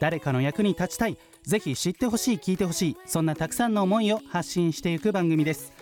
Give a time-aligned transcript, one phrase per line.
[0.00, 1.18] 誰かの役に立ちたい。
[1.42, 2.96] ぜひ知ってほしい聞いてほしい。
[3.06, 5.72] そんなたくさんの思いを発信していく番組です。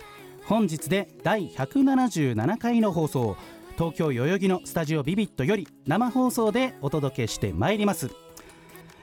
[0.45, 3.37] 本日で第177回の放送。
[3.77, 8.09] 東京代々木のスタジオビビットより生放送でお届けしてまいります。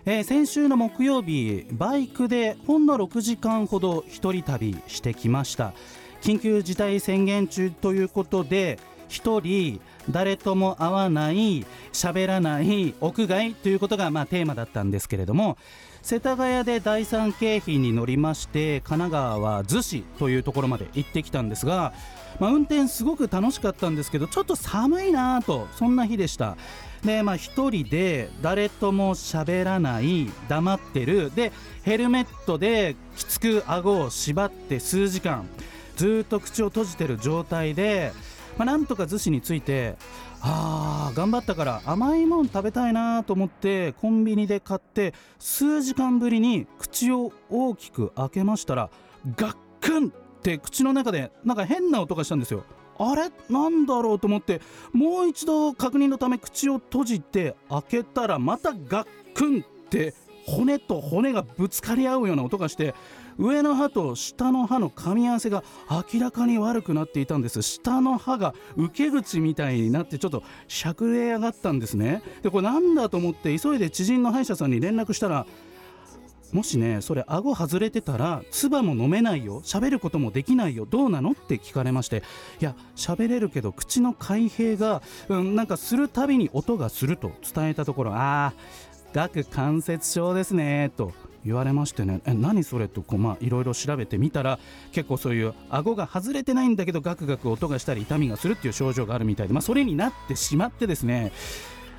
[0.04, 5.74] えー先週の木曜日バイクでほんの6時間ほど一人旅してきました。
[6.22, 8.78] 緊急事態宣言中ということで
[9.12, 9.78] 一人
[10.10, 15.58] 誰とも会わない喋らない屋外ということがまあテーマだったんですけれども
[16.00, 21.92] 世田谷で第三京浜に乗りまして神奈川は逗子というところまで行ってきたんですが、
[22.40, 26.56] まあ、運転すごく楽しかったんですけどちょっと寒いなぁとそんな日でした。
[27.04, 31.30] でまあ一人で誰とも喋らない黙ってる。
[31.34, 31.52] で
[31.82, 35.46] ヘルメットできつく顎を縛って数時間
[35.96, 38.12] ずっと口を閉じてる状態で、
[38.58, 39.96] まあ、なんとか逗子について
[40.40, 48.90] あー頑張ったから甘いもん食べたいなと思ってコンビニで買って数時間ぶりに口を大きく開けましたら
[49.36, 50.10] ガックンっ
[50.42, 52.64] て口の中でなんか変な音がしたんですよ。
[52.98, 53.30] あれ？
[53.48, 54.60] なんだろうと思って
[54.92, 60.14] もう一度確認のため口を閉じて開けたらまたガックンって
[60.46, 62.94] 骨と骨がぶつかり合うような音がして
[63.38, 67.62] 上の歯と下の歯の噛み合わせが明らかに悪くなっていたんです。
[67.62, 72.22] 下の歯が受け口みたいになってちょっとしゃくれ上がったんですね。
[72.42, 75.46] でこれなんだと思って急いで知人の歯医者さんに連絡したら
[76.52, 79.62] もしねそれ顎外れてたら唾も飲めないよ。
[79.62, 80.86] 喋ることもできないよ。
[80.88, 82.22] どうなのって聞かれまして。
[82.60, 91.12] いや喋れるけど口の開閉が、うん、なんかするたびに音がすると伝えたところあー顎関節症ですねと。
[91.44, 94.58] 言われましてねえ何それとこうまあいろいろ調べてみたら
[94.92, 101.32] 結構そういう顎が外れてないんだけどガクガク音がしたり痛みがするっていう症状があるみたいで、まあ、それになってしまってですね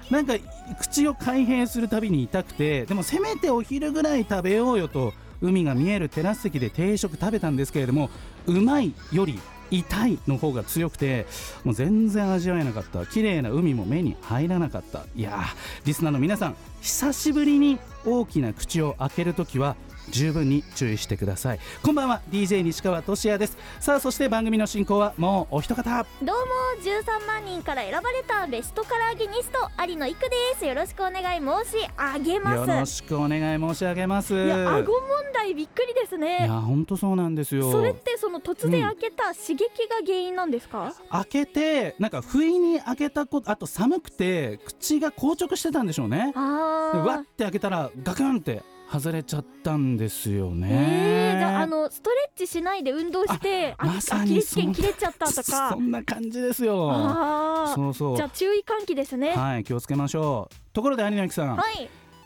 [0.09, 0.35] なんか
[0.79, 8.09] 口を開閉するたびに痛くてでもせめてお昼ぐらい食べようよと海が見えるテラス席で定食食べたんですけれども
[8.47, 9.39] うまいより
[9.77, 11.25] 痛いの方が強くて
[11.63, 13.05] もう全然味わえなかった。
[13.05, 15.05] 綺麗な海も目に入らなかった。
[15.15, 19.75] いやーリスナーの皆さん久しぶりに大きな口を開ける時は
[20.09, 21.59] 十分に注意してください。
[21.81, 22.21] こんばんは。
[22.29, 23.57] DJ 西川俊也です。
[23.79, 26.05] さあそして番組の進行はもうお一方。
[26.21, 26.43] どうも。
[26.83, 30.65] 13万人から選ばれたベストカラーゲニスト有野育です。
[30.65, 32.69] よろしくお願い申し上げます。
[32.69, 34.33] よろしくお願い申し上げます。
[34.33, 35.01] いや顎問
[35.33, 37.71] 題びっくりですいねや本当そうなんですよ。
[37.71, 46.33] それってその突然開けた刺激が原因なんですか、開けてなんか不意に開けたことあと寒くて口が硬直してたんでしょうね。
[46.33, 48.63] でわあって開けたらガクンって
[48.93, 56.89] 外れちゃったんですよーねえー、じゃああのストレッチしないで運動してあまさにアキレス腱切れちゃったとそかんな感じですよ。
[56.91, 58.13] あそうそう。
[58.13, 59.31] ーじゃあ注意喚起ですね。
[59.31, 60.55] ははい気をつけましょう。
[60.73, 61.59] ところで有野由紀さん、い。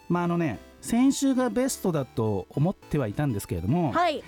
[0.10, 4.22] まああのね先週がベストだと思ってはいたんですけれども、はい。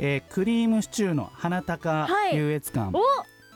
[0.00, 2.36] えークリームシチューの花高はい。
[2.36, 2.98] 優越感、お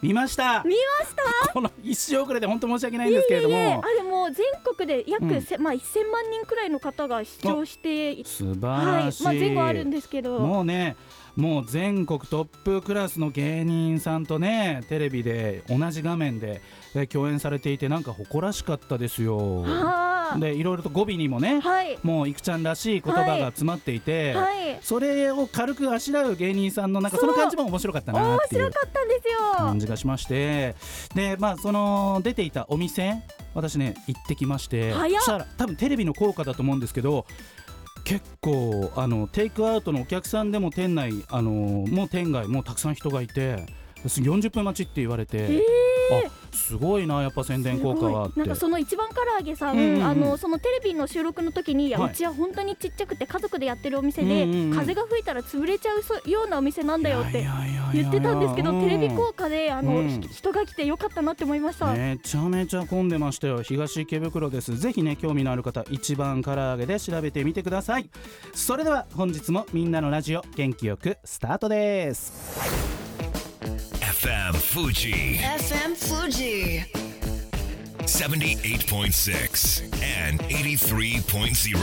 [0.00, 0.62] 見ました。
[0.64, 1.14] 見まし
[1.46, 1.52] た？
[1.52, 3.82] この一周遅れで本当申し訳ないんですけれども。
[3.84, 5.42] あれもう全国で約、うん。
[5.42, 10.38] せまあ、1000万人くらいの方が視聴してい素晴はいらしい、まあ、前後あるんですけど。
[10.38, 10.96] もうね
[11.36, 16.60] もう全国トップクラスの芸人さんとねテレビで同じ画面で
[16.96, 19.64] え共演されていてなんか誇らしかったですよ。
[19.66, 21.98] あーでいろいろと語尾にもねはい。
[22.02, 24.78] もういくちゃんらしい言葉が詰まっていて、はい。
[24.82, 28.70] それを軽くあしらう芸人さんのなんかその感じも面白かったな面っていう
[29.56, 30.74] 感じがしまして
[31.14, 33.14] でまあその出ていたお店
[33.54, 37.26] 私ね行ってきましてそしたら多分テレビの効果だと思うんですけど
[38.04, 43.66] 結構あのテイクアウトのお客さんでも店内あのもう店外もうたくさん人がいて
[44.04, 45.58] 40分待ちって言われて、えー。
[45.58, 45.60] あ
[46.52, 49.94] すごいなやっぱ宣伝効果はなんかその一番唐揚げさん、うんうん。
[49.96, 52.10] うんあのそのテレビの収録の時に、はい。
[52.10, 54.76] うちは本当にちっちゃくて家族でやってるお店で、うんうんうん。
[54.76, 57.46] 風が吹いたら潰れちゃうそようなお店なんだよって
[57.92, 58.88] 言ってたんですけど、うん。
[58.88, 60.08] テレビ効果であの、うん。
[60.08, 64.76] ひ人が来てよかったなって思いました、めちゃめちゃ混んでましたよ東池袋です。
[64.76, 68.08] ぜひね興味のある方一番唐揚げで調べてみてください。
[68.52, 72.97] それでは本日もみんなのラジオ元気よくスタートです
[74.20, 76.82] FM Fuji FM Fuji.
[78.00, 79.84] 78.6
[80.28, 81.78] and 83.0.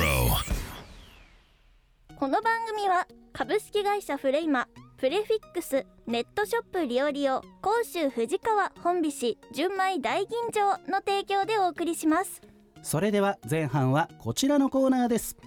[2.18, 4.68] この番組は株式会社フレイマ
[4.98, 12.42] プレフィックスネットショップリオリオ甲州藤川本菱純米大吟醸の提供でお送りします
[12.84, 15.38] それでは前半はこちらのコーナーです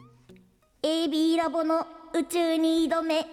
[0.83, 3.27] AB ラボの宇宙に挑め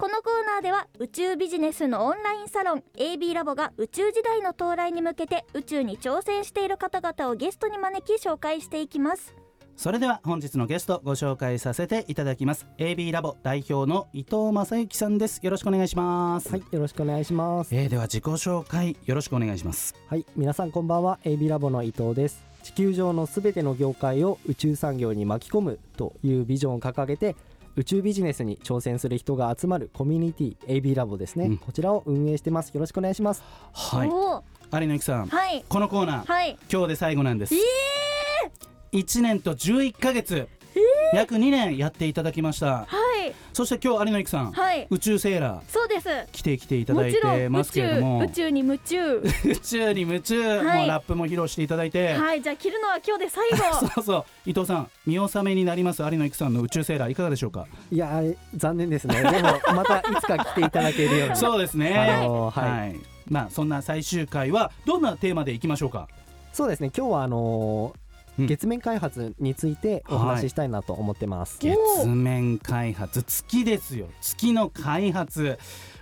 [0.00, 9.34] このコーナーでは宇宙ビジネスのオンラインサロン AB ラボが宇宙時代の到来に向けて宇宙に挑戦している方々をゲストに招き紹介していきます
[9.76, 17.74] それでは本日のゲストご紹介させていただきます AB ラボ代表の伊藤正幸さんですよろしくお願いしますはい、よろしくお願いします。
[17.74, 21.18] えー、では自己紹介よろしくお願いしますはい、皆さんこんばんは。
[21.24, 22.42] AB ラボの伊藤です。
[22.62, 27.36] 地球上のすべての業界を宇宙産業に巻き込むというビジョンを掲げて、
[27.80, 31.56] 宇宙ビジネスに挑戦する人が集まるコミュニティ AB ラボですね、うん。
[31.56, 32.68] こちらを運営してます。
[32.74, 33.42] よろしくお願いします。
[33.72, 34.08] はい。
[34.08, 35.26] 有野由紀さん。
[35.28, 35.64] はい。
[35.66, 36.58] このコーナーはい。
[36.70, 37.54] 今日で最後なんです。
[37.54, 37.58] え
[38.92, 40.46] 1年と11ヶ月、
[41.12, 42.66] 約2年やっていただきました。
[42.66, 42.86] は
[43.26, 43.34] い。
[43.52, 44.86] そして今日有野由紀さん、はい。
[44.90, 45.60] 宇宙セーラー。
[45.68, 46.08] そうです。
[46.32, 48.20] 来てきていただいてますけれども。
[48.20, 49.16] 宙宇宙に夢中。
[49.44, 50.78] 宇宙に夢中、はい。
[50.80, 52.42] もうラップも披露していただいて、はい。
[52.42, 53.56] じゃあ切るのは今日で最後。
[53.94, 54.24] そうそう。
[54.46, 57.10] 伊藤さん見納めになります有野由紀さんの宇宙セーラー。
[57.10, 57.66] いかがでしょうか？
[57.90, 59.20] いやー、残念ですね。
[59.20, 61.36] でも、またいつか来ていただけるように。
[61.36, 61.96] そうですね。
[61.98, 62.96] あのーはい。
[63.28, 66.08] まあそんな最終回はどんなテーマでいきましょうか？
[66.52, 66.90] そうですね。
[66.96, 67.94] 今日はあの
[68.46, 71.58] 月面開発についてお話ししたいなと思ってます。
[71.60, 71.76] 月
[72.06, 74.08] 面開発月ですよ。
[74.20, 75.58] 月の開発。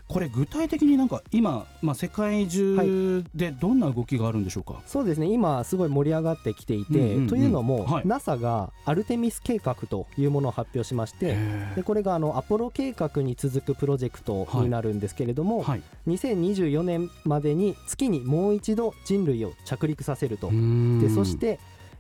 [0.09, 5.27] これ具体的になんか今、まあ、世界中でどんな動きがあるんでしょうか、そうですね。
[5.27, 7.27] 今すごい盛り上がってきていて、うんうんうん。
[7.29, 8.03] というのも、はい。
[8.07, 11.37] NASA がアルテミス計画というものを発表しまして
[11.77, 21.59] でこれがあのアポロ計画に続くプロジェクトになるんですけれども、はい、2024年までに月にもう一度人類を着陸させると、ででそして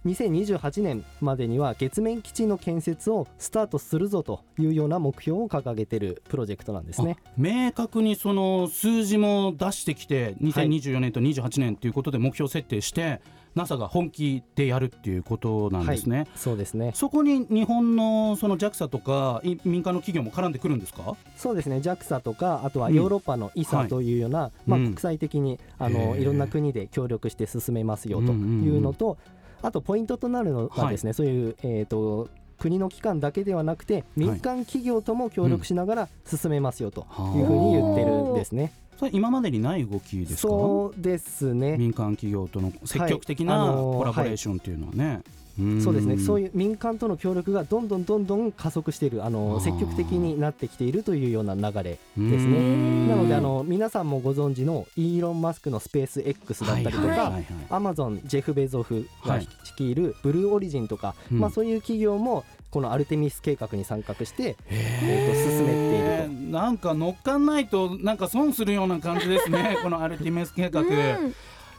[0.08, 7.16] 2028年までには月面基地の建設をスタートするぞというような目標を掲げているプロジェクトなんですね。
[7.36, 13.20] 明確にその数字も出してきて2024年と28年ということで目標設定して、
[13.54, 16.92] NASA が本気でやるっていうことなんですね、そうですね。
[16.94, 21.16] そこに日本のその JAXA とかい民間の企業も絡んでくるんですか？
[21.36, 21.78] そうですね。
[21.78, 22.94] JAXA とかあとはうん。
[22.94, 26.20] ヨーロッパのはい ESA というような、まあ、うん国際的にあのへー。
[26.20, 29.18] いろんな国で協力して進めますよというのと、
[29.62, 32.28] あとポイントとなるのがですね、そういう、えー、と
[32.58, 37.06] 国の機関だけではなくて民間企業とも協力しながら進めますよと
[37.36, 38.72] いうふうに言ってるんですね。
[38.98, 40.48] それ今までにない動きですか？
[40.48, 41.76] そうですね。
[41.78, 45.22] 民間企業との積極的なはいあのーコラボレーションっていうのはね、
[45.62, 46.18] んそうですね。
[46.18, 52.36] そうういう民間との協力がどんどんどんどん加速しているあの積極的になってきているというような流れですね。
[52.36, 57.16] ねなのであの皆さんもご存知のイーロン・マスクのスペース X だったりとか、はいはい。
[57.18, 57.44] はいはい。
[57.70, 61.38] アマゾンジェフ・ベゾフがはい率いるブルーオリジンとか、うん。
[61.38, 66.58] まあ、そういう企業もこのアルテミス計画に参画して、えーと進めていると。
[66.58, 71.34] なんか乗っかんないとなんか損するような感じですね このアルティメス計画、うん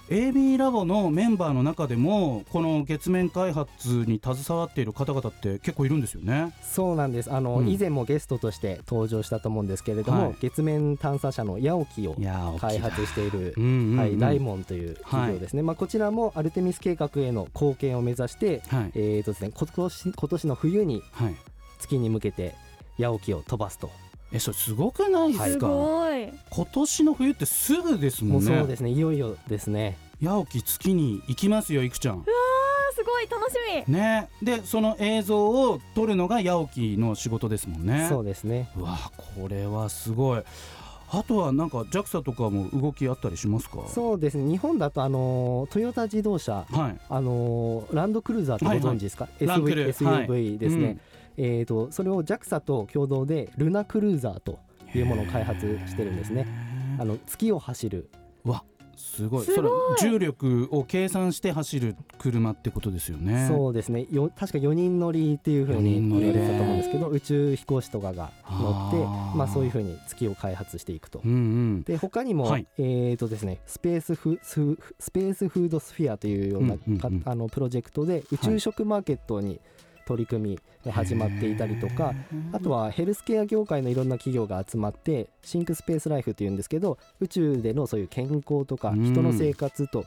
[0.09, 6.51] AB ラボのメンバーの中でもこの月面開発に携わっている方々って結構いるんですよね。
[6.63, 7.31] そうなんです。
[7.31, 7.69] あの、うん。
[7.69, 10.35] 以前もゲストとして登場したと思うんですけれども、はい。
[10.41, 12.15] 月面探査車のヤオキを
[12.59, 13.99] 開発しているうんうんうん。
[13.99, 18.91] はい、ダイモンという企業ですね、まあ、こちらもアルテミス計画への貢献を目指して、はい。
[18.95, 21.35] えーとですね、今年今年の冬にはい。
[21.77, 22.55] 月に向けて
[22.97, 23.91] ヤオキを飛ばすと、
[24.31, 26.29] えそれすごくないですすか、ごい。
[26.49, 28.51] 今年の冬ってすぐですももね。
[28.53, 28.91] うんそうですね。
[28.91, 29.97] いよいよですね。
[30.23, 32.15] 八起月に行きますよいくちゃん。
[32.15, 32.23] あー
[32.95, 33.27] すごい。
[33.29, 33.55] 楽し
[33.87, 33.93] み。
[33.93, 34.29] ね。
[34.43, 38.05] でその映像を撮るのが八起の仕事ですもんね。
[38.09, 38.69] そうですね。
[38.77, 40.43] うわこれはすごい。
[41.11, 43.79] あとはなんか JAXA とかも動きあったりしますか？
[43.87, 44.47] そうですね。
[44.47, 46.97] 日本だとあのートヨタ自動車はい。
[47.09, 50.97] あのーランドクルーザーってご存知ですか、ランク SV, ル SUV ですね、
[51.41, 54.59] えー、とそれを JAXA と共同でルナクルーザーと
[54.93, 56.45] いうものを開発してるんですね。
[56.99, 58.09] あの月を走る。
[58.43, 58.63] うわ
[58.97, 59.45] すごい。
[59.45, 59.55] すごい。
[59.55, 59.69] それ
[60.11, 63.47] 重力を計算して走る車ってことですよね。
[63.47, 64.05] そうですね。
[64.11, 71.21] よ確か4人乗りっていうふうに言われてたと思うんですけど宇宙飛行士とかが乗ってまあ、そういうふうに月を開発していくと。
[71.23, 71.83] うんうん。
[71.83, 72.67] で他にも、はい。
[72.77, 77.21] えーとですね、スペースフススペースフードスフィアというような、うんうんうん。
[77.21, 79.61] かあのプロジェクトで宇宙食マーケットに
[80.09, 82.15] 取り組みが始まっていたりとか、
[82.51, 89.03] あとはヘルスケア業界のいろんな企業が集まってシンクスペースライフというんですけど宇宙でのそういう健康とかうん。
[89.03, 90.05] 人の生活と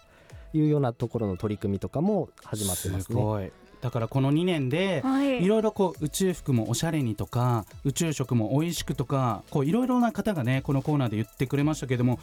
[0.53, 3.03] いうようなところの取り組みとかも始まってますね。
[3.03, 3.53] すごい。
[3.81, 5.45] だからこの2年ではい。
[5.45, 12.19] いろいろこう宇宙服もおしゃれにとか宇宙食も美味しくとかこういろいろな方がねこのコーナーで言ってくれましたけれども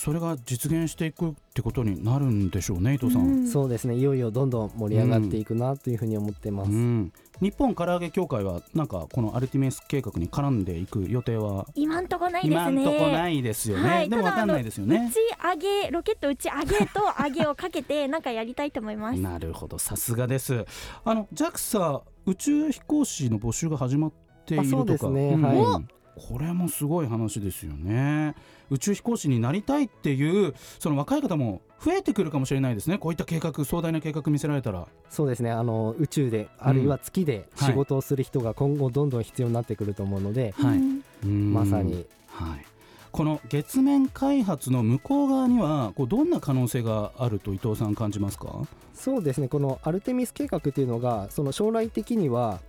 [0.00, 3.22] それが実現していくってことになるんでしょうね伊藤さん。
[3.22, 3.46] うん。
[3.46, 3.96] そうですね。
[3.96, 6.70] いよいよどんどん盛り上がっていくなというふうに思ってます。
[6.70, 7.12] うん。
[7.42, 11.66] 日本唐揚げ協会はなんかこのアルティメス計画に絡んでいく予定は？
[11.74, 12.56] 今んとこないですね。
[12.56, 14.08] 今んとこないですよね、はい。
[14.08, 15.06] でもわかんないですよね。
[15.06, 19.20] 打ち上げロケット打ち上げと上げをかけてなんかやりたいと思います。
[19.20, 19.76] なるほど。
[19.76, 20.64] さすがです。
[21.04, 24.12] あの JAXA 宇宙飛行士の募集が始まっ
[24.46, 24.76] ているとか。
[24.76, 25.34] あそうですね。
[25.34, 25.84] んはい。
[26.16, 28.34] これもすごい話ですよね
[28.70, 32.98] 宇宙飛行士になりたいっていうその若い方も増えてくるかもしれないですね。
[32.98, 34.86] こういった計画壮大な計画見せられたら。
[35.08, 35.50] そうですね。
[35.50, 40.78] あの宇宙であるいは月で仕事をする人が今後どんどん必要になってくると思うので、はい。
[40.78, 41.02] うん。
[41.24, 41.52] うん。
[41.52, 42.06] まさに。
[42.28, 42.64] はい。
[43.12, 48.62] この月面開発の向こう側にはこうどんな可能性があると伊藤さん感じますか？
[48.94, 49.48] そうですね。
[49.48, 52.60] このアルテミス計画っていうのがその将来的には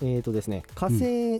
[0.00, 1.34] えーとですね火星、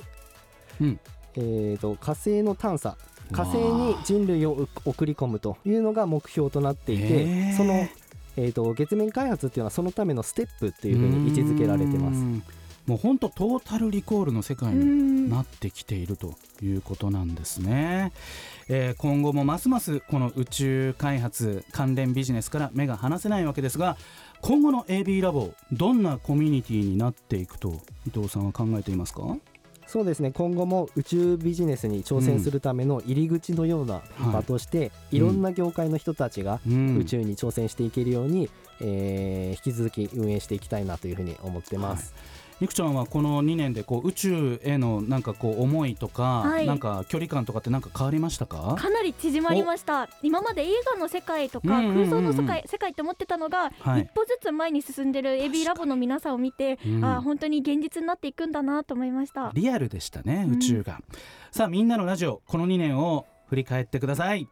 [0.81, 1.01] うん。
[1.35, 2.97] えーと火星の探査
[3.33, 7.56] 火星に人類を送り込むというのが目標となっていへてー。
[7.56, 7.88] その、
[8.37, 12.18] えー、と月面開発っていうのはそのためのステップっていうふうに位置づけられてます。
[12.18, 12.42] うん。
[12.87, 18.12] もう本当トータルリコールの世界うにんなってきているということなんですね、
[18.68, 23.97] えー今後もますますこの宇宙開発関連ビジネスから目が離せないわけですが
[24.40, 29.37] 今後の AB ラボどんなコミュニティになっていくと伊藤さんは考えていますか？
[29.87, 30.33] そうですね。
[30.33, 34.02] 今後も宇宙ビジネスに挑戦するための入り口のような
[34.33, 36.99] 場として、いろんな業界の人たちがうん。
[36.99, 38.50] 宇宙に挑戦していけるように、
[38.81, 42.14] えー引き続き運営していきたいなというふうに思ってます。
[42.14, 46.67] いくちゃんはこの2年でこう宇宙へのなんかこう思いとか、はい。
[46.67, 48.77] なんか距離感とかってなんか変わりましたか？
[48.79, 50.09] かなり縮まりました。
[50.23, 51.97] 今まで映画の世界とかうんうんうん。
[51.99, 54.03] うん空想の世界世界って思ってたのが、はい。
[54.03, 57.05] 一歩ずつ前に進んでる AB ラボの皆さんを見て、うん。
[57.05, 59.51] あー本当に現実になっていくんだなと思いました。
[59.53, 61.01] リアルでしたねうん宇宙が、
[61.51, 64.49] さあみんなのラジオこの2年を振り返ってください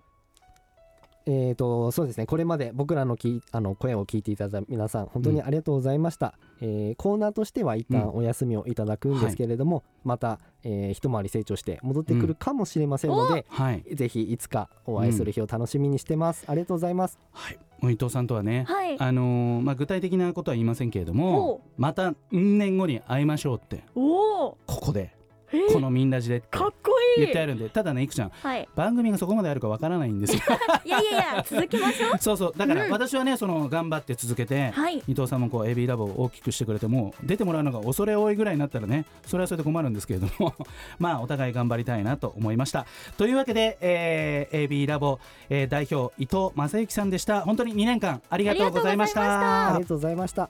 [1.26, 2.26] えー、とそうですね。
[2.26, 13.84] これまで僕らのきあの声を聞いていただいた皆さん本当にありがとうございました、えーコーナーとしては一旦お休みをいただくんですけれども、また、えー一回り成長して戻ってくるかもしれませんので、はい。
[13.94, 17.18] ぜひいつかお会いする日を楽しみにしてます、ありがとうございます。
[17.32, 19.00] はい、もう伊藤さんとはね、はい。
[19.00, 21.80] あのーまあ、具体的なことは言いませんけれどほもう。
[21.80, 23.84] またうん年後に会いましょうって。
[23.94, 25.14] おおここで。
[25.16, 25.23] えー
[25.72, 27.24] このみんなじでかっこいい。
[27.24, 27.68] 言ってあるんで。
[27.68, 28.30] ただねいくちゃん。
[28.30, 28.68] はい。
[28.74, 30.42] 番組がそこまであるかわからないんですよ。
[30.84, 32.18] いやいやいや続きましょう。
[32.20, 32.54] そうそう。
[32.56, 32.90] だからうん。
[32.90, 35.02] 私はねその頑張って続けて、はい。
[35.08, 40.54] 伊藤さんもこう AB ラボを大きくしてくれてもう出てもらうのが恐れ多いぐらいになったらねそれはそれで困るんですけれども
[40.98, 42.86] まあお互い頑張りたいなと思いました。
[43.16, 45.18] というわけで、えー AB ラボ、
[45.48, 47.42] えー代表伊藤正幸さんでした。
[47.42, 49.68] 本当に2年間ありがとうございました。
[49.70, 50.48] ありがとうございました。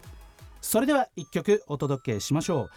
[0.61, 2.71] それでは1曲お届けしましょう、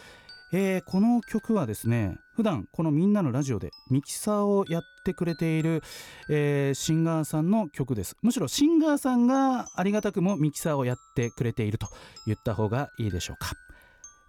[0.54, 5.82] えーこの曲はですね普段このみんなのラジオでミキサーをやってくれている、
[6.30, 8.16] えーシンガーさんの曲です。
[8.22, 11.88] むしろシンガーさんがありがたくもミキサーをやってくれていると
[12.26, 13.52] 言った方がいいでしょうか、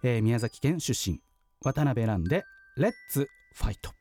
[0.03, 1.19] えー宮崎県出身
[1.63, 2.43] 渡辺蘭で
[2.77, 3.91] レッツファイト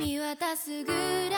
[0.00, 1.37] 見渡すグラ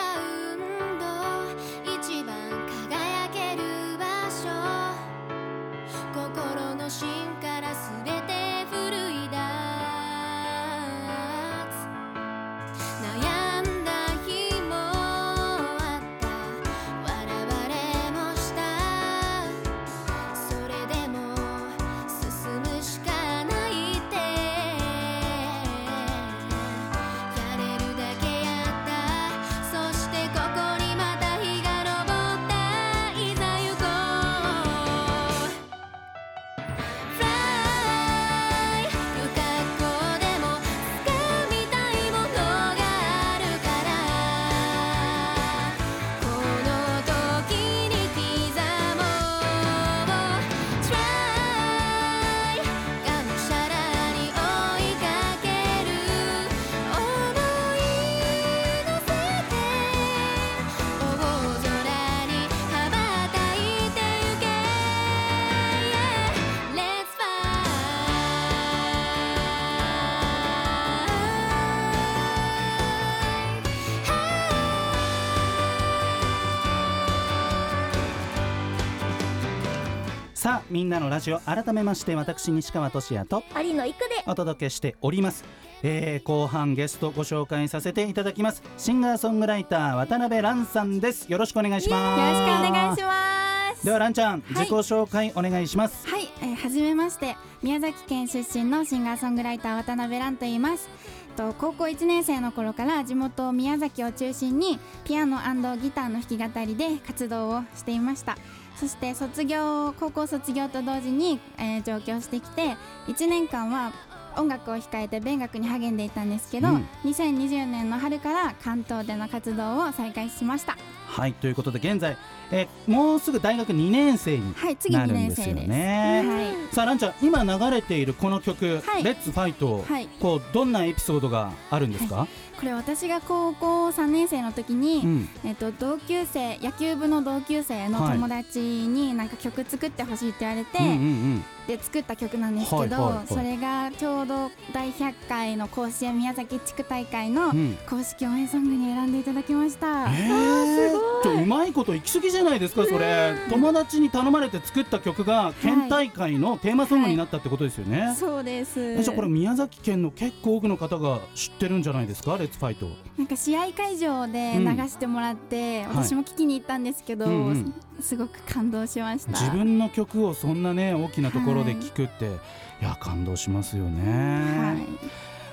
[80.41, 84.23] さあみんなのラジオ改めまして私西川俊也と有野育で。
[84.25, 85.45] お届けしております、
[85.83, 88.63] えー後半ゲストご紹介させていただきます。
[88.75, 91.31] シンガーソングライター渡辺蘭さんです。
[91.31, 92.19] よろしくお願いします。
[92.19, 93.85] よろしくお願いします。
[93.85, 94.43] では蘭ちゃん、い。
[94.49, 96.07] 自己紹介お願いします。
[96.07, 97.37] はい、えー、はじめまして。
[97.61, 100.89] 宮崎県出身のシンガーソングライター渡辺蘭と言います。
[101.31, 105.37] と高校1年生の頃から地元宮崎を中心にピアノ
[105.77, 108.37] ギターの弾き語りで活動をしていました
[108.81, 113.93] そして卒業高校卒業と同時に、えー上京してきて1年間は
[114.35, 116.87] 音楽を控えて勉学に励んでいたんですけど、うん。
[117.03, 120.77] 2020年の春から関東での活動を再開しました
[121.11, 122.17] はいということで現在、
[122.51, 125.41] えーもうすぐ大学2年生にはい次2なるんです。
[125.41, 126.23] よ年生ですね。
[126.25, 126.41] は
[126.71, 126.75] い。
[126.75, 129.03] さあランちゃん今流れているこの曲「はい。
[129.03, 130.07] レッツファイトはい。
[130.19, 132.27] こうどんなエピソードがあるんですか、
[132.59, 135.29] これ私が高校3年生の時に、うん。
[135.43, 143.27] えっと、同級生野球部の同級生の友達になんか曲作ってほしいって言われて、うんうんで作った曲なんですけど、はいはいはい。
[143.27, 147.57] それがちょうど第100回の甲子園宮崎地区大会のうん。
[147.57, 153.35] うん公式応援ソングに選んでいただきました、えー、ちょうまいこと行き過ぎじゃないですかそれ。
[153.49, 158.79] 友達に頼まれて作った曲が県大会のテーマソングになったってことですよね、そうです。
[158.79, 166.05] えじゃあこれ宮崎県の結構多くの方が知ってるんじゃないですかレッツファイトなんか試合会場で流してもらって、はい。
[166.05, 167.73] 私も聞きに行ったんですけど、うんうん。
[168.01, 169.31] すごく感動しました。
[169.31, 174.77] 自分の曲をそんなね大きなところで聴くって、い、や感動しますよね、はい。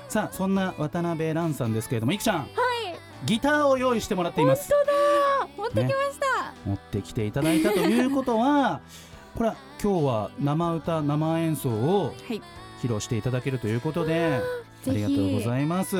[0.07, 2.47] さあそんな渡辺蘭さんですけれどもいくちゃん、
[3.25, 4.69] ギターを用意してもらっています。
[4.69, 4.98] 持
[5.69, 8.81] ってきました、持ってきていただいたということは
[9.35, 12.41] これは今日は生歌生演奏をはい。
[12.81, 14.97] 披露していただけるということであぜひ。
[14.97, 15.97] りがとうございます。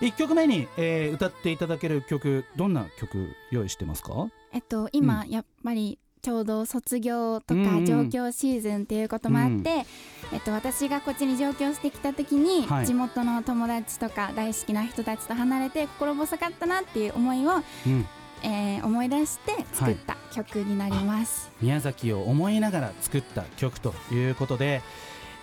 [0.00, 4.28] 1曲目に、えー歌っていただける曲どんな曲用意してますか？
[4.52, 7.84] えっと今、やっぱりちょうど卒業とうんうん。
[7.86, 9.86] か上京シーズンっていうこともあって、
[10.32, 12.86] えっと、私がこっちに上京してきた時に、はい。
[12.86, 17.54] 地元の友達とか大好きな人たちと離れて心細かったなっていう思いを、
[17.86, 18.06] うん
[18.42, 21.50] えー思い出して作った曲になります。
[21.60, 24.82] 宮崎を思いながら作った曲ということで、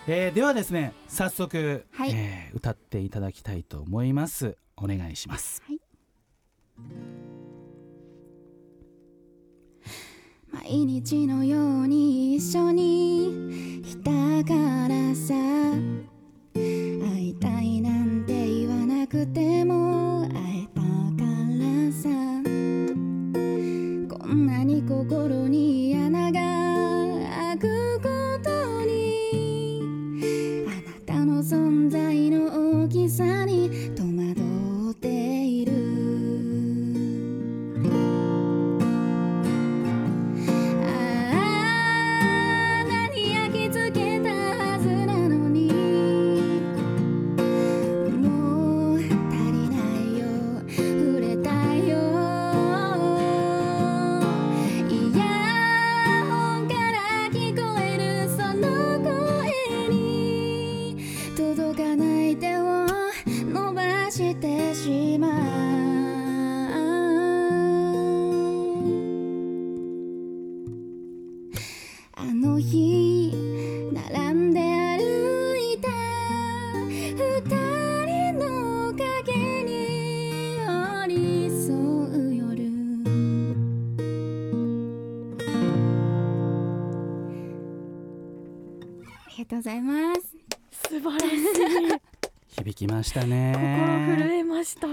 [0.08, 2.12] えーではですね早速、はい。
[2.14, 4.58] えー歌っていただきたいと思います。
[4.78, 5.62] お願いします。
[10.52, 14.12] 毎日のように一緒にいた
[14.46, 15.34] からさ
[16.64, 17.95] 会いたいな
[24.88, 25.95] 心に
[92.76, 93.54] 響きましたね。
[93.56, 94.88] 心震えました。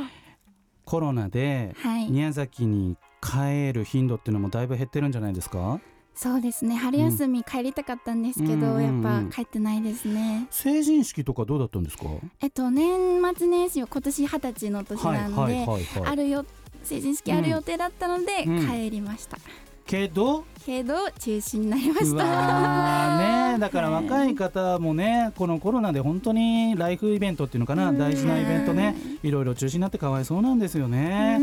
[0.85, 2.09] コロナではい。
[2.11, 5.81] 宮崎に帰る頻度っていうのもだいぶ減ってるんじゃないですか？
[6.15, 6.77] そうですね。
[6.77, 8.61] 春休み帰りたかったんですけど、うん。
[8.61, 9.03] うんうんうん。
[9.03, 10.47] やっぱ帰ってないですね。
[10.51, 12.05] 成人式とかどうだったんですか？
[12.41, 16.45] えっと年末年始は今年二十歳の年はいなんで、はいはいはいあるよ
[16.85, 18.69] 成人式ある予定だったので、うん。
[18.69, 19.39] 帰りました。
[19.87, 20.45] けど？
[20.65, 22.25] けど中止になりまうした。
[22.25, 23.59] わーね。
[23.59, 31.41] だから若い方もねこのコロナで本当にライフイベントっていうのかな大事なイベントねいろいろ中止になってかわいそうなんですよね。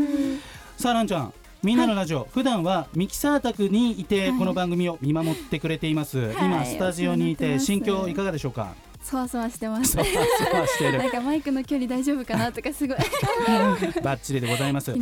[0.76, 4.38] さあランちゃんみんなのラジオ、普段はミキサー宅にいてはい。
[4.38, 6.46] この番組を見守ってくれています、はい。
[6.46, 8.74] 今スタジオにいて心境いかがでしょうか？
[9.02, 9.92] そわそわしてます。
[9.92, 12.96] そうそうしてる なんかマイクの距離大丈夫かなとかすごい。
[14.02, 14.94] バッチリでございます。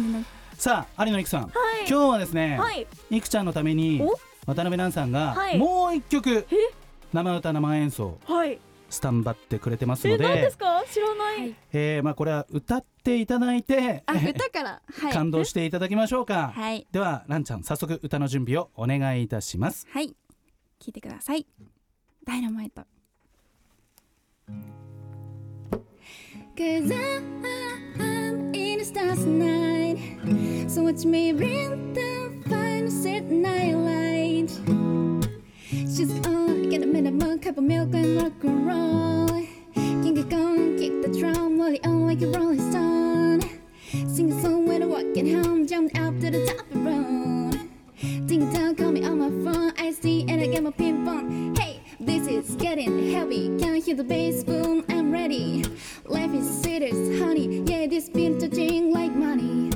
[0.54, 2.84] さあ有野いくさん、今日はですね、はい。
[3.10, 4.18] いくちゃんのためにお？
[4.46, 5.58] 渡辺蘭さんがはい。
[5.58, 6.44] もう一曲
[7.12, 8.18] 生歌生演奏。
[8.26, 8.58] はい。
[8.90, 10.24] スタンバってくれてますえので。
[10.24, 10.82] 何ですか？
[10.90, 11.54] 知らない、はい。
[11.72, 14.02] えーまあこれは歌っていただいて。
[14.06, 14.82] あ歌から？
[14.90, 15.12] はい。
[15.12, 16.86] 感動していただきましょうか、はい。
[16.90, 19.86] では蘭ちゃん早速歌の準備をお願いいたします。
[19.90, 20.16] はい。
[20.80, 21.46] 聞いてください。
[22.24, 22.82] ダイナマイト。
[26.56, 29.98] Cause I'm in the stars tonight
[30.68, 34.50] So watch me bring the final set night light
[35.70, 39.28] She's on, get a minute minimum cup of milk and rock and roll.
[39.74, 43.42] King of gone, kick the drum, rolling on like a rolling stone.
[44.08, 47.70] Sing a song when I'm walking home, jump out to the top of the run.
[48.24, 51.54] Ding dong, call me on my phone, I see and I get my ping pong.
[51.54, 55.66] Hey, this is getting heavy, can't hear the bass boom, I'm ready.
[56.06, 59.67] Life is serious, honey, yeah, this been touching like money.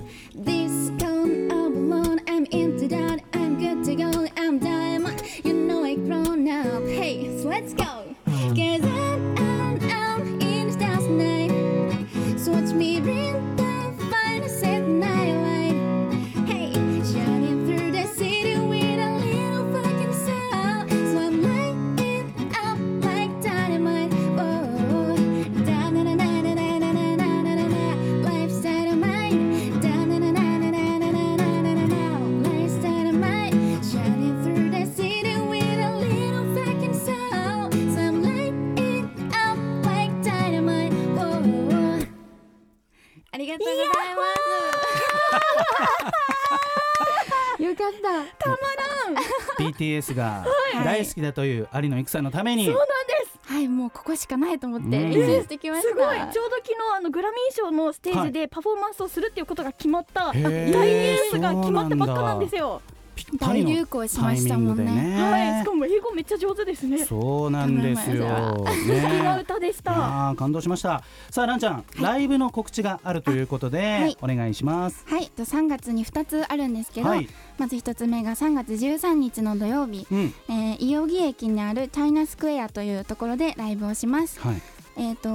[49.72, 50.44] BTS が
[50.84, 52.66] 大好きだという有野育さんのために。
[52.66, 53.32] そうなんです。
[53.44, 54.90] はいもうここしかないと思ってうん。
[54.90, 56.16] 練習してきました、すごい。
[56.32, 62.80] ちょうど昨日あのグラミー賞のステージでパフォーマンスをするっていうことが決まった、大ニュースが決まったばっかなんですよ
[63.24, 65.22] ぴったりの大流行しイミしたもんングでね。
[65.22, 66.98] はいしねかも英語めっちゃ上手ですね。
[66.98, 68.64] 素そうなんですよ。
[68.86, 69.22] ね。
[69.22, 70.28] な歌でした。
[70.28, 71.02] あー感動しました。
[71.30, 74.18] さあランちゃん、ライブの告知があるということで、はい。
[74.20, 75.04] お願いします。
[75.06, 75.26] はい。
[75.30, 77.28] と3月に2つあるんですけど、はい。
[77.58, 80.34] まず1つ目が3月13日の土曜日、うん。
[80.48, 84.40] えー、伊予木駅にあるチャイナスクエアというところでライブをします。
[84.40, 84.62] はい。
[84.96, 85.30] えっ、と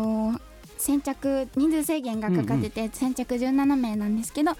[0.77, 4.51] 先着人数制限がかかってて、先着17名なんですけど、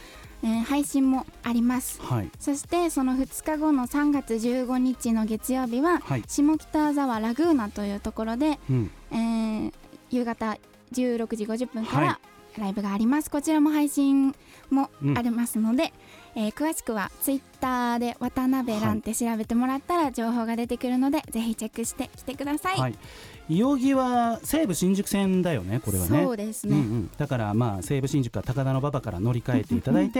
[0.44, 2.02] えー配信もあります。
[2.02, 2.30] はい。
[2.40, 6.24] そしてその2日後の3月15日の月曜日は、はい。
[6.28, 8.92] 下北沢ラグーナというところで、うん。
[9.12, 9.74] えー
[10.10, 10.58] 夕方
[10.94, 12.20] 16時50分かはら
[12.58, 14.34] ライブがあります、こちらも配信
[14.70, 15.92] もうんありますので、
[16.36, 22.96] えー詳しくはツイッターで渡辺蘭って調べてもらったら情報が出てくるので、ぜひチェックしてきてください、はい
[23.50, 30.20] 伊予木は西武新宿線だよねこれはねそうですね、うんうん、だからまあ西武新宿か高田馬場から乗り換えていただいて、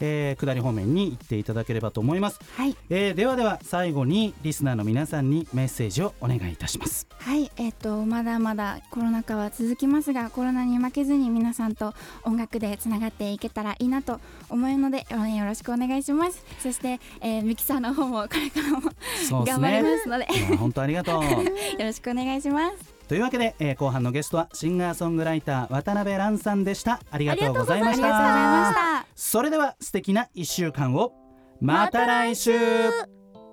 [0.00, 14.20] えー下り方面に行っていただければと思います、はいえーではでは最後にリスナーの皆さんにメッセージをお願いいたしますはい、えっ、とまだまだコロナ禍は続きますがコロナに負けずに皆さんと音楽でつながっていけたらいいなと
[14.54, 16.44] 思うので応援よろしくお願いします。
[16.60, 18.90] そして、えーミキサーの方もこれからも
[19.28, 21.22] そうです頑張りねますので、本当ありがとう。
[21.24, 21.30] よ
[21.78, 22.94] ろしくお願いします。
[23.08, 27.00] というわけで、えー後半のゲストはシンガーソングライター渡辺蘭さんでした。
[27.10, 29.06] ありがとうございました。
[29.14, 31.12] それでは素敵な1週間を。
[31.60, 32.52] また来週。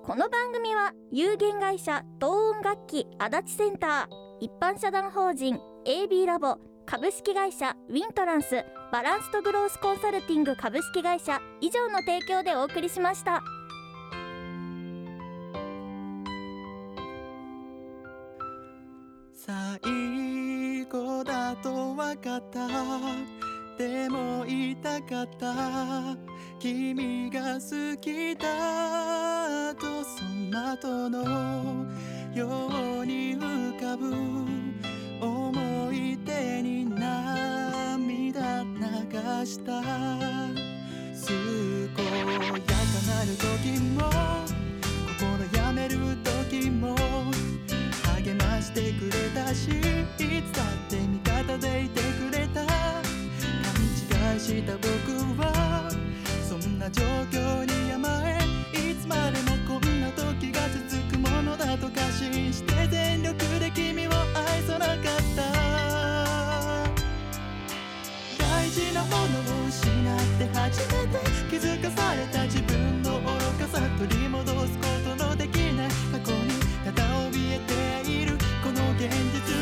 [0.04, 13.42] この番組は有限会社同音楽器足立センター一般社団法人 AB ラボ株式会社ウィントランスバランスとグロースコンサルティング株式会社以上の提供でお送りしました。
[19.34, 22.68] 最後だと分かった。
[23.78, 26.16] でも言いたかった。
[26.58, 31.86] 君が好きだとその後の
[32.34, 32.46] よ
[33.00, 34.71] うに浮かぶ。
[35.92, 38.70] 思い出に涙流
[39.44, 39.82] した。
[41.94, 42.72] 健やか
[43.06, 44.00] なる時も
[45.20, 45.20] 心
[45.54, 45.98] やめる
[46.48, 46.96] 時も
[48.16, 49.70] 励ましてくれたしい
[50.16, 52.64] つだって味方でいてくれた。
[52.64, 52.72] 勘
[54.32, 54.88] 違いした僕
[55.42, 55.42] は
[56.48, 57.51] そんな状況
[69.82, 71.18] 失って初めて
[71.50, 73.26] 気づかされた自分の愚
[73.58, 76.50] かさ取り戻すことのできない過去に
[76.84, 79.61] ただ怯えているこの現実